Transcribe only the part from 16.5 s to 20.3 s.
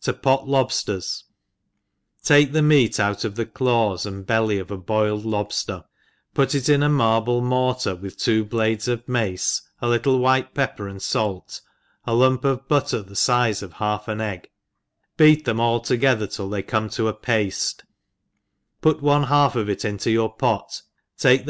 they come to a paitct put one half of it into